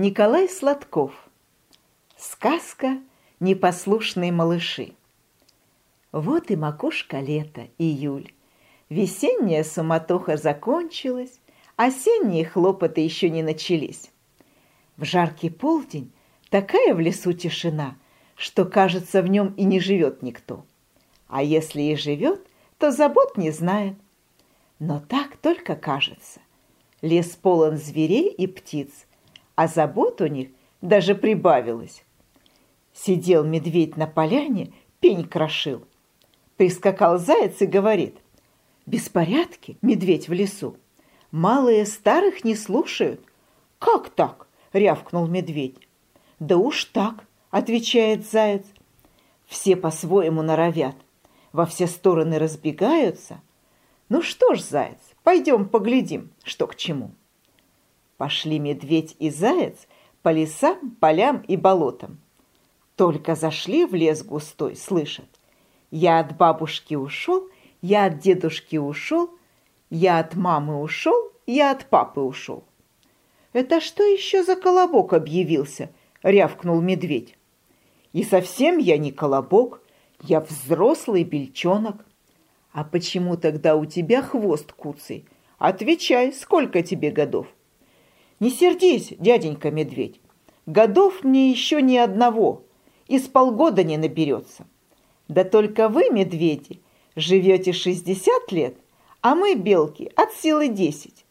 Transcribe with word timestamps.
Николай 0.00 0.48
Сладков. 0.48 1.10
Сказка 2.16 3.00
«Непослушные 3.40 4.30
малыши». 4.30 4.92
Вот 6.12 6.52
и 6.52 6.56
макушка 6.56 7.18
лета, 7.18 7.66
июль. 7.78 8.32
Весенняя 8.90 9.64
суматоха 9.64 10.36
закончилась, 10.36 11.40
осенние 11.74 12.44
хлопоты 12.44 13.00
еще 13.00 13.28
не 13.28 13.42
начались. 13.42 14.12
В 14.96 15.04
жаркий 15.04 15.50
полдень 15.50 16.12
такая 16.48 16.94
в 16.94 17.00
лесу 17.00 17.32
тишина, 17.32 17.96
что, 18.36 18.66
кажется, 18.66 19.20
в 19.20 19.26
нем 19.26 19.52
и 19.56 19.64
не 19.64 19.80
живет 19.80 20.22
никто. 20.22 20.64
А 21.26 21.42
если 21.42 21.82
и 21.82 21.96
живет, 21.96 22.46
то 22.78 22.92
забот 22.92 23.36
не 23.36 23.50
знает. 23.50 23.96
Но 24.78 25.00
так 25.00 25.36
только 25.38 25.74
кажется. 25.74 26.38
Лес 27.02 27.30
полон 27.30 27.78
зверей 27.78 28.28
и 28.28 28.46
птиц, 28.46 29.07
а 29.58 29.66
забот 29.66 30.20
у 30.20 30.28
них 30.28 30.50
даже 30.82 31.16
прибавилось. 31.16 32.04
Сидел 32.92 33.42
медведь 33.42 33.96
на 33.96 34.06
поляне, 34.06 34.72
пень 35.00 35.24
крошил. 35.24 35.84
Прискакал 36.56 37.18
заяц 37.18 37.60
и 37.60 37.66
говорит, 37.66 38.18
«Беспорядки, 38.86 39.76
медведь 39.82 40.28
в 40.28 40.32
лесу. 40.32 40.76
Малые 41.32 41.86
старых 41.86 42.44
не 42.44 42.54
слушают». 42.54 43.20
«Как 43.80 44.10
так?»— 44.10 44.46
рявкнул 44.72 45.26
медведь. 45.26 45.88
«Да 46.38 46.56
уж 46.56 46.84
так»,— 46.84 47.26
отвечает 47.50 48.30
заяц. 48.30 48.64
«Все 49.44 49.74
по-своему 49.74 50.42
норовят, 50.42 50.94
во 51.50 51.66
все 51.66 51.88
стороны 51.88 52.38
разбегаются. 52.38 53.40
Ну 54.08 54.22
что 54.22 54.54
ж, 54.54 54.60
заяц, 54.60 55.00
Пойдем 55.24 55.68
поглядим, 55.68 56.30
что 56.44 56.68
к 56.68 56.76
чему. 56.76 57.10
Пошли 58.18 58.58
медведь 58.58 59.16
и 59.18 59.30
заяц 59.30 59.86
по 60.22 60.30
лесам, 60.30 60.96
полям 61.00 61.40
и 61.48 61.56
болотам. 61.56 62.20
Только 62.96 63.36
зашли 63.36 63.86
в 63.86 63.94
лес 63.94 64.24
густой, 64.24 64.76
слышат. 64.76 65.28
Я 65.90 66.18
от 66.18 66.36
бабушки 66.36 66.96
ушел, 66.96 67.48
я 67.80 68.06
от 68.06 68.18
дедушки 68.18 68.76
ушел, 68.76 69.30
я 69.88 70.18
от 70.18 70.34
мамы 70.34 70.82
ушел, 70.82 71.32
я 71.46 71.70
от 71.70 71.86
папы 71.86 72.20
ушел. 72.20 72.64
«Это 73.54 73.80
что 73.80 74.02
еще 74.02 74.42
за 74.42 74.56
колобок 74.56 75.14
объявился?»— 75.14 75.90
рявкнул 76.22 76.80
медведь. 76.82 77.38
«И 78.12 78.24
совсем 78.24 78.78
я 78.78 78.98
не 78.98 79.12
колобок, 79.12 79.80
я 80.20 80.40
взрослый 80.40 81.24
бельчонок. 81.24 82.04
«А 82.72 82.84
почему 82.84 83.36
тогда 83.36 83.76
у 83.76 83.86
тебя 83.86 84.22
хвост 84.22 84.72
куцый? 84.72 85.24
Отвечай, 85.58 86.32
сколько 86.32 86.82
тебе 86.82 87.10
годов?» 87.10 87.46
«Не 88.40 88.50
сердись, 88.50 89.12
дяденька 89.18 89.70
медведь. 89.70 90.20
Годов 90.66 91.24
мне 91.24 91.50
еще 91.50 91.82
ни 91.82 91.96
одного, 91.96 92.62
из 93.06 93.26
полгода 93.26 93.82
не 93.82 93.96
наберется. 93.96 94.66
Да 95.28 95.44
только 95.44 95.88
вы, 95.88 96.10
медведи, 96.10 96.80
живете 97.16 97.72
шестьдесят 97.72 98.52
лет, 98.52 98.76
а 99.20 99.34
мы, 99.34 99.54
белки, 99.54 100.12
от 100.14 100.32
силы 100.32 100.68
десять. 100.68 101.24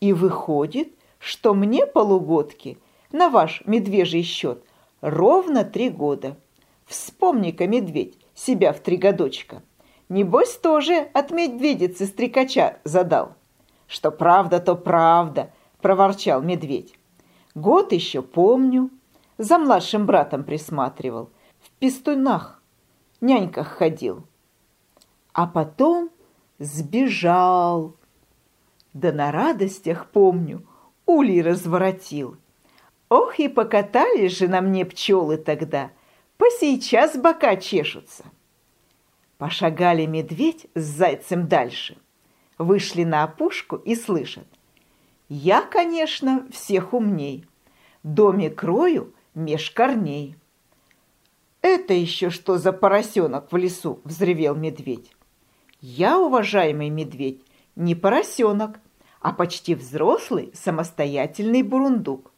И 0.00 0.12
выходит, 0.12 0.88
что 1.18 1.54
мне 1.54 1.86
полугодки, 1.86 2.78
на 3.12 3.28
ваш 3.28 3.62
медвежий 3.66 4.22
счет, 4.22 4.64
ровно 5.00 5.64
три 5.64 5.90
года. 5.90 6.36
Вспомни-ка, 6.86 7.66
медведь, 7.66 8.18
себя 8.34 8.72
в 8.72 8.80
три 8.80 8.96
годочка». 8.96 9.62
Небось, 10.10 10.56
тоже 10.56 11.08
от 11.12 11.30
медведицы 11.30 12.04
стрекача 12.06 12.78
задал. 12.82 13.34
Что 13.86 14.10
правда, 14.10 14.58
то 14.58 14.74
правда, 14.74 15.52
проворчал 15.80 16.42
медведь. 16.42 16.94
Год 17.54 17.92
еще 17.92 18.22
помню. 18.22 18.90
За 19.38 19.58
младшим 19.58 20.06
братом 20.06 20.44
присматривал. 20.44 21.30
В 21.60 21.70
пестунах, 21.78 22.62
няньках 23.20 23.68
ходил. 23.68 24.24
А 25.32 25.46
потом 25.46 26.10
сбежал. 26.58 27.96
Да 28.92 29.12
на 29.12 29.32
радостях, 29.32 30.10
помню, 30.10 30.66
улей 31.06 31.42
разворотил. 31.42 32.36
Ох, 33.08 33.38
и 33.38 33.48
покатались 33.48 34.36
же 34.36 34.48
на 34.48 34.60
мне 34.60 34.84
пчелы 34.84 35.36
тогда. 35.36 35.90
По 36.36 36.46
сейчас 36.50 37.16
бока 37.16 37.56
чешутся. 37.56 38.24
Пошагали 39.38 40.06
медведь 40.06 40.66
с 40.74 40.82
зайцем 40.82 41.48
дальше. 41.48 41.96
Вышли 42.58 43.04
на 43.04 43.24
опушку 43.24 43.76
и 43.76 43.94
слышат. 43.94 44.46
Я, 45.32 45.62
конечно, 45.62 46.44
всех 46.50 46.92
умней. 46.92 47.46
Доме 48.02 48.50
крою 48.50 49.14
меж 49.32 49.70
корней. 49.70 50.34
«Это 51.62 51.94
еще 51.94 52.30
что 52.30 52.58
за 52.58 52.72
поросенок 52.72 53.52
в 53.52 53.56
лесу?»– 53.56 54.00
взревел 54.04 54.56
медведь. 54.56 55.14
«Я, 55.80 56.18
уважаемый 56.18 56.88
медведь, 56.88 57.44
не 57.76 57.94
поросенок, 57.94 58.80
а 59.20 59.32
почти 59.32 59.76
взрослый 59.76 60.50
самостоятельный 60.52 61.62
бурундук. 61.62 62.32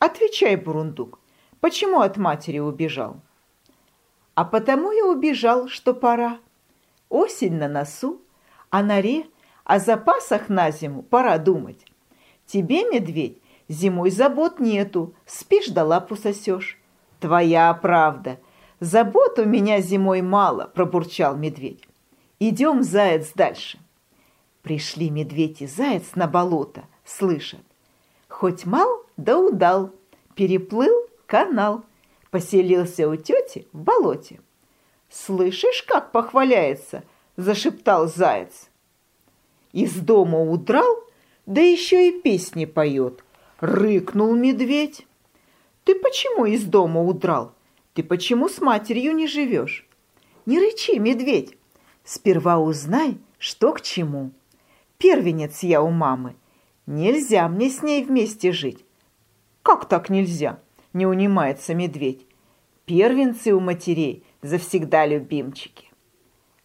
Отвечай, 0.00 0.56
бурундук, 0.56 1.20
почему 1.60 2.00
от 2.00 2.16
матери 2.16 2.58
убежал?» 2.58 3.20
А 4.34 4.44
потому 4.44 4.90
я 4.90 5.06
убежал, 5.06 5.68
что 5.68 5.94
пора. 5.94 6.40
Осень 7.08 7.54
на 7.54 7.68
носу, 7.68 8.20
о 8.68 8.82
норе, 8.82 9.26
о 9.62 9.78
запасах 9.78 10.48
на 10.48 10.72
зиму 10.72 11.04
пора 11.04 11.38
думать. 11.38 11.86
Тебе, 12.52 12.84
медведь, 12.84 13.38
зимой 13.70 14.10
забот 14.10 14.60
нету, 14.60 15.14
спишь 15.24 15.68
да 15.68 15.84
лапу 15.84 16.16
сосешь. 16.16 16.78
Твоя 17.18 17.72
правда. 17.72 18.38
Забот 18.78 19.38
у 19.38 19.46
меня 19.46 19.80
зимой 19.80 20.20
мало, 20.20 20.70
пробурчал 20.74 21.34
медведь. 21.34 21.82
Идем, 22.40 22.82
заяц, 22.82 23.32
дальше. 23.34 23.78
Пришли 24.60 25.08
медведь 25.08 25.62
и 25.62 25.66
заяц 25.66 26.14
на 26.14 26.26
болото, 26.26 26.84
слышат. 27.06 27.62
Хоть 28.28 28.66
мал, 28.66 29.06
да 29.16 29.38
удал, 29.38 29.90
переплыл 30.34 31.08
канал 31.24 31.86
поселился 32.30 33.08
у 33.08 33.16
тети 33.16 33.66
в 33.72 33.80
болоте. 33.80 34.40
«Слышишь, 35.08 35.84
как 35.84 36.12
похваляется?»– 36.12 37.04
зашептал 37.38 38.08
заяц. 38.08 38.68
Из 39.72 39.94
дома 39.94 40.40
удрал, 40.42 41.01
да 41.52 41.60
еще 41.60 42.08
и 42.08 42.20
песни 42.20 42.64
поет. 42.64 43.24
Рыкнул 43.60 44.34
медведь. 44.34 45.06
«Ты 45.84 45.94
почему 45.94 46.46
из 46.46 46.64
дома 46.64 47.02
удрал? 47.02 47.54
Ты 47.94 48.02
почему 48.02 48.48
с 48.48 48.60
матерью 48.60 49.14
не 49.14 49.26
живешь?» 49.26 49.86
«Не 50.46 50.58
рычи, 50.58 50.98
медведь! 50.98 51.56
Сперва 52.04 52.58
узнай, 52.58 53.18
что 53.38 53.72
к 53.72 53.80
чему. 53.80 54.30
Первенец 54.98 55.62
я 55.62 55.82
у 55.82 55.90
мамы. 55.90 56.34
Нельзя 56.86 57.48
мне 57.48 57.70
с 57.70 57.82
ней 57.82 58.04
вместе 58.04 58.52
жить». 58.52 58.84
«Как 59.62 59.88
так 59.88 60.10
нельзя?» 60.10 60.58
не 60.92 61.06
унимается 61.06 61.74
медведь. 61.74 62.26
Первенцы 62.84 63.52
у 63.52 63.60
матерей 63.60 64.24
завсегда 64.42 65.06
любимчики. 65.06 65.90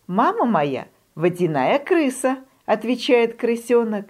«Мама 0.07 0.45
моя 0.45 0.87
водяная 1.15 1.79
крыса»,— 1.79 2.39
отвечает 2.65 3.35
крысенок. 3.35 4.07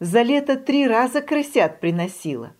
«За 0.00 0.22
лето 0.22 0.56
три 0.56 0.86
раза 0.86 1.20
крысят 1.20 1.80
приносила. 1.80 2.52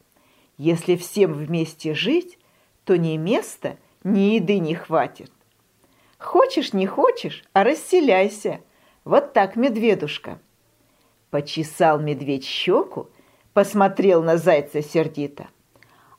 Если 0.57 0.97
всем 0.97 1.33
вместе 1.33 1.95
жить, 1.95 2.39
то 2.85 2.97
ни 2.97 3.17
места, 3.17 3.77
ни 4.05 4.35
еды 4.35 4.59
не 4.59 4.75
хватит. 4.75 5.33
Хочешь, 6.19 6.73
не 6.73 6.87
хочешь, 6.87 7.45
а 7.53 7.65
расселяйся. 7.65 8.61
Вот 9.05 9.33
так, 9.33 9.57
медведушка». 9.57 10.39
Почесал 11.31 11.99
медведь 11.99 12.45
щеку, 12.45 13.11
посмотрел 13.53 14.23
на 14.23 14.37
зайца 14.37 14.83
сердито. 14.83 15.49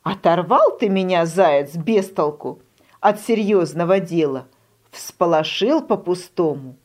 Оторвал 0.06 0.78
ты 0.78 0.88
меня, 0.88 1.26
заяц, 1.26 1.76
без 1.76 2.10
толку, 2.10 2.62
от 3.00 3.20
серьезного 3.22 4.00
дела. 4.00 4.48
Всполошил 4.92 5.82
по-пустому. 5.82 6.78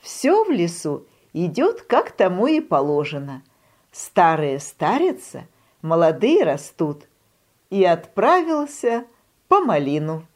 Все 0.00 0.44
в 0.44 0.50
лесу 0.50 1.06
идет, 1.34 1.82
как 1.82 2.12
тому 2.12 2.46
и 2.46 2.60
положено. 2.60 3.42
Старые 3.94 4.58
старятся, 4.58 5.46
молодые 5.80 6.42
растут. 6.42 7.06
И 7.70 7.84
отправился 7.84 9.06
по 9.46 9.60
малину. 9.60 10.26